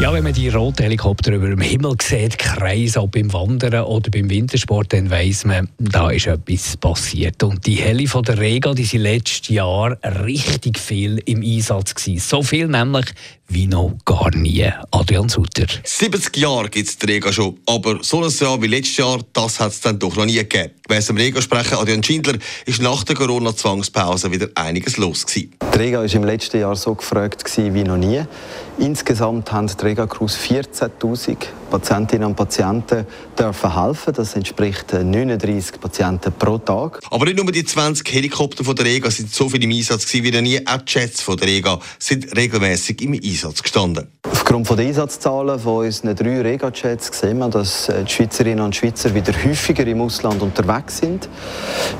Ja, 0.00 0.12
wenn 0.12 0.22
man 0.22 0.32
die 0.32 0.48
roten 0.48 0.84
Helikopter 0.84 1.32
über 1.32 1.48
dem 1.48 1.60
Himmel 1.60 1.96
sieht, 2.00 2.38
kreisen, 2.38 3.00
ob 3.00 3.10
beim 3.10 3.32
Wandern 3.32 3.82
oder 3.82 4.10
beim 4.12 4.30
Wintersport, 4.30 4.92
dann 4.92 5.10
weiss 5.10 5.44
man, 5.44 5.68
da 5.78 6.10
ist 6.10 6.28
etwas 6.28 6.76
passiert. 6.76 7.42
Und 7.42 7.66
die 7.66 7.74
Heli 7.74 8.06
von 8.06 8.22
der 8.22 8.38
Rega, 8.38 8.74
die 8.74 8.84
sind 8.84 9.00
letztes 9.00 9.48
Jahr 9.48 9.98
richtig 10.24 10.78
viel 10.78 11.20
im 11.26 11.42
Einsatz 11.42 11.96
gewesen. 11.96 12.20
So 12.20 12.44
viel 12.44 12.68
nämlich 12.68 13.06
wie 13.48 13.66
noch 13.66 13.96
gar 14.04 14.30
nie. 14.34 14.70
Adrian 14.90 15.28
Sutter. 15.28 15.66
70 15.82 16.36
Jahre 16.36 16.68
gibt 16.68 16.88
es 16.88 16.98
die 16.98 17.06
Rega 17.06 17.32
schon, 17.32 17.58
aber 17.66 17.98
so 18.02 18.22
ein 18.22 18.30
Jahr 18.30 18.60
wie 18.60 18.66
letztes 18.66 18.98
Jahr, 18.98 19.18
das 19.32 19.58
hat 19.58 19.72
es 19.72 19.80
dann 19.80 19.98
doch 19.98 20.14
noch 20.16 20.26
nie 20.26 20.34
gegeben. 20.34 20.74
Gemäss 20.86 21.06
dem 21.06 21.16
Rega-Sprecher 21.16 21.80
Adrian 21.80 22.02
Schindler 22.02 22.34
ist 22.66 22.82
nach 22.82 23.04
der 23.04 23.16
Corona-Zwangspause 23.16 24.30
wieder 24.30 24.48
einiges 24.54 24.98
los 24.98 25.26
gewesen. 25.26 25.54
Die 25.74 25.78
Rega 25.78 26.00
war 26.00 26.14
im 26.14 26.24
letzten 26.24 26.60
Jahr 26.60 26.76
so 26.76 26.94
gefragt 26.94 27.42
wie 27.56 27.82
noch 27.82 27.96
nie. 27.96 28.22
Insgesamt 28.78 29.50
haben 29.50 29.66
die 29.66 29.76
Rega 29.88 30.06
Crews 30.06 30.36
14.000 30.36 31.36
Patientinnen 31.70 32.28
und 32.28 32.34
Patienten 32.34 33.06
dürfen 33.38 33.82
helfen. 33.82 34.12
Das 34.14 34.34
entspricht 34.34 34.92
39 34.92 35.80
Patienten 35.80 36.30
pro 36.38 36.58
Tag. 36.58 37.00
Aber 37.10 37.24
nicht 37.24 37.38
nur 37.38 37.50
die 37.50 37.64
20 37.64 38.06
Helikopter 38.12 38.64
von 38.64 38.76
der 38.76 38.84
Rega 38.84 39.10
sind 39.10 39.32
so 39.32 39.48
viel 39.48 39.64
im 39.64 39.70
Einsatz 39.70 40.12
wie 40.12 40.30
noch 40.30 40.42
nie. 40.42 40.60
Auch 40.66 40.82
die 40.82 40.92
Jets 40.92 41.22
von 41.22 41.38
der 41.38 41.48
Rega 41.48 41.80
sind 41.98 42.36
regelmäßig 42.36 43.00
im 43.00 43.14
Einsatz 43.14 43.62
gestanden. 43.62 44.08
Aufgrund 44.48 44.78
der 44.78 44.86
Einsatzzahlen 44.86 45.60
von 45.60 45.84
unseren 45.84 46.16
drei 46.16 46.40
Rega-Jets 46.40 47.20
sehen 47.20 47.36
wir, 47.36 47.50
dass 47.50 47.90
äh, 47.90 48.02
die 48.02 48.10
Schweizerinnen 48.10 48.64
und 48.64 48.74
Schweizer 48.74 49.14
wieder 49.14 49.34
häufiger 49.44 49.86
im 49.86 50.00
Ausland 50.00 50.40
unterwegs 50.40 50.96
sind, 50.96 51.28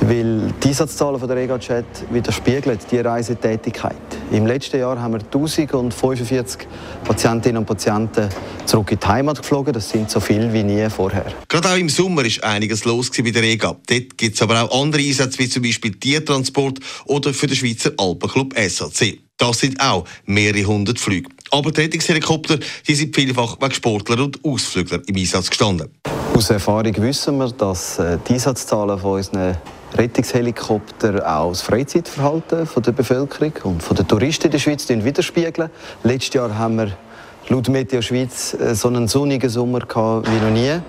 weil 0.00 0.54
die 0.62 0.68
Einsatzzahlen 0.68 1.20
der 1.26 1.36
Rega-Jet 1.36 1.84
widerspiegeln 2.08 2.78
die 2.88 2.98
Reisetätigkeit. 2.98 3.96
Im 4.30 4.46
letzten 4.46 4.78
Jahr 4.78 4.96
haben 5.02 5.14
wir 5.14 5.22
1045 5.22 6.68
Patientinnen 7.02 7.56
und 7.56 7.66
Patienten 7.66 8.28
zurück 8.64 8.92
in 8.92 9.00
die 9.00 9.06
Heimat 9.08 9.38
geflogen. 9.38 9.72
Das 9.72 9.90
sind 9.90 10.08
so 10.08 10.20
viel 10.20 10.52
wie 10.52 10.62
nie 10.62 10.88
vorher. 10.88 11.26
Gerade 11.48 11.70
auch 11.70 11.76
im 11.76 11.88
Sommer 11.88 12.24
ist 12.24 12.44
einiges 12.44 12.84
los 12.84 13.10
bei 13.10 13.28
der 13.28 13.42
Rega. 13.42 13.74
Dort 13.88 14.16
gibt 14.16 14.36
es 14.36 14.42
aber 14.42 14.62
auch 14.62 14.82
andere 14.82 15.02
Einsätze, 15.02 15.40
wie 15.40 15.48
zum 15.48 15.64
Beispiel 15.64 15.96
Tiertransport 15.96 16.78
oder 17.06 17.34
für 17.34 17.48
den 17.48 17.56
Schweizer 17.56 17.90
Alpenclub 17.96 18.54
SAC. 18.56 19.25
Das 19.38 19.58
sind 19.58 19.80
auch 19.80 20.04
mehrere 20.24 20.64
hundert 20.64 20.98
Flüge. 20.98 21.28
Aber 21.50 21.70
die 21.70 21.82
Rettungshelikopter 21.82 22.58
die 22.86 22.94
sind 22.94 23.14
vielfach 23.14 23.56
wegen 23.60 23.72
Sportler 23.72 24.24
und 24.24 24.44
Ausflügler 24.44 25.00
im 25.06 25.16
Einsatz 25.16 25.48
gestanden. 25.50 25.90
Aus 26.34 26.50
Erfahrung 26.50 26.94
wissen 26.98 27.38
wir, 27.38 27.50
dass 27.50 27.98
äh, 27.98 28.18
die 28.26 28.34
Einsatzzahlen 28.34 28.98
von 28.98 29.12
unseren 29.12 29.56
Rettungshelikopter 29.94 31.26
auch 31.26 31.50
das 31.50 31.62
Freizeitverhalten 31.62 32.68
der 32.84 32.92
Bevölkerung 32.92 33.52
und 33.62 33.98
der 33.98 34.06
Touristen 34.06 34.46
in 34.46 34.52
der 34.52 34.58
Schweiz 34.58 34.88
widerspiegeln. 34.88 35.70
Letztes 36.02 36.34
Jahr 36.34 36.56
haben 36.58 36.76
wir 36.78 36.96
laut 37.48 37.68
Meteo 37.68 38.02
Schweiz 38.02 38.54
äh, 38.54 38.74
so 38.74 38.88
einen 38.88 39.08
sonnigen 39.08 39.48
Sommer 39.48 39.80
gehabt 39.80 40.28
wie 40.30 40.44
noch 40.44 40.50
nie. 40.50 40.80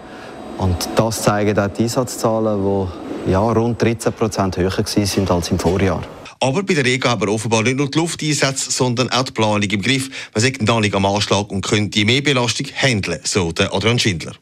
Und 0.58 0.89
das 0.95 1.22
zeigen 1.22 1.58
auch 1.59 1.67
die 1.67 1.84
Einsatzzahlen, 1.84 2.61
die 2.64 3.07
ja, 3.28 3.39
rund 3.39 3.81
13 3.81 4.14
Prozent 4.14 4.58
höher 4.58 4.72
waren 4.72 5.30
als 5.30 5.52
im 5.52 5.59
Vorjahr. 5.59 6.02
Aber 6.39 6.61
bei 6.61 6.75
der 6.75 6.86
Rega 6.86 7.09
haben 7.09 7.22
wir 7.22 7.33
offenbar 7.33 7.64
nicht 7.64 7.78
nur 7.78 7.89
die 7.89 7.97
Lufteinsätze, 7.97 8.72
sondern 8.72 9.09
auch 9.09 9.23
die 9.23 9.31
Planung 9.31 9.64
im 9.64 9.81
Griff. 9.81 10.09
Man 10.36 10.44
sagt 10.44 10.61
noch 10.61 10.80
nicht 10.80 10.94
am 10.94 11.06
Anschlag 11.06 11.50
und 11.50 11.61
könnte 11.61 11.89
die 11.89 12.05
Mehrbelastung 12.05 12.67
handeln, 12.75 13.20
so 13.23 13.52
der 13.52 13.73
Adrian 13.73 13.98
Schindler. 13.98 14.33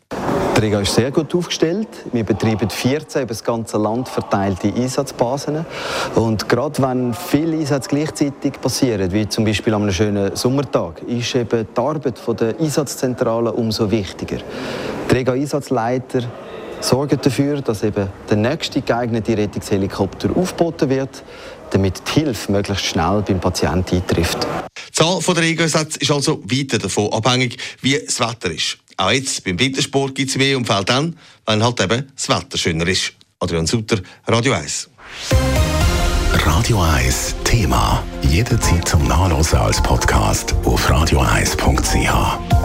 Die 0.56 0.62
Riga 0.62 0.80
ist 0.80 0.96
sehr 0.96 1.12
gut 1.12 1.34
aufgestellt. 1.36 1.88
Wir 2.14 2.24
betreiben 2.24 2.70
14 2.70 3.24
über 3.24 3.30
das 3.30 3.44
ganze 3.44 3.78
Land 3.78 4.08
verteilte 4.08 4.68
Einsatzbasen. 4.74 5.66
Und 6.16 6.48
gerade 6.48 6.82
wenn 6.82 7.14
viele 7.14 7.58
Einsätze 7.58 7.90
gleichzeitig 7.90 8.54
passieren, 8.62 9.12
wie 9.12 9.28
zum 9.28 9.44
Beispiel 9.44 9.74
an 9.74 9.84
einem 9.84 9.92
schönen 9.92 10.36
Sommertag, 10.36 11.02
ist 11.08 11.36
eben 11.36 11.68
die 11.76 11.80
Arbeit 11.80 12.22
der 12.40 12.58
Einsatzzentrale 12.58 13.52
umso 13.52 13.92
wichtiger. 13.92 14.38
Die 15.10 15.16
Riga-Einsatzleiter 15.16 16.24
sorgen 16.86 17.20
dafür, 17.22 17.62
dass 17.62 17.84
eben 17.84 18.10
der 18.30 18.38
nächste 18.38 18.82
geeignete 18.82 19.38
Rettungshelikopter 19.38 20.30
aufgeboten 20.36 20.90
wird, 20.90 21.24
damit 21.72 22.02
die 22.08 22.20
Hilfe 22.20 22.52
möglichst 22.52 22.86
schnell 22.86 23.24
beim 23.26 23.40
Patienten 23.40 23.96
eintrifft. 23.96 24.46
Die 24.90 24.92
Zahl 24.92 25.20
der 25.22 25.44
Regensätze 25.44 26.00
ist 26.00 26.12
also 26.12 26.42
weiter 26.46 26.78
davon 26.78 27.12
abhängig, 27.12 27.58
wie 27.82 28.00
das 28.04 28.20
Wetter 28.20 28.52
ist. 28.52 28.78
Auch 28.98 29.12
jetzt 29.12 29.44
beim 29.44 29.60
Wintersport 29.60 30.16
gibt 30.16 30.30
es 30.30 30.38
mehr 30.38 30.56
Umfeld 30.56 30.88
dann, 30.88 31.18
wenn 31.46 31.64
halt 31.64 31.82
eben 31.82 32.12
das 32.16 32.30
Wetter 32.30 32.58
schöner 32.58 32.88
ist. 32.88 33.14
Adrian 33.40 33.68
Sutter, 33.68 34.00
Radio 34.28 34.54
1. 34.54 34.90
Radio 36.46 36.82
1 36.82 37.36
Thema. 37.44 38.04
Jederzeit 38.22 38.88
zum 38.88 39.08
Nachlesen 39.08 39.60
als 39.60 39.82
Podcast 39.82 40.54
auf 40.64 40.90
radio1.ch. 40.90 42.65